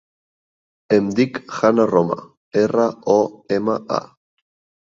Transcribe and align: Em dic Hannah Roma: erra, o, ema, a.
Em 0.97 1.09
dic 1.19 1.37
Hannah 1.57 1.85
Roma: 1.91 2.17
erra, 2.65 2.89
o, 3.17 3.21
ema, 3.59 3.77
a. 4.01 4.01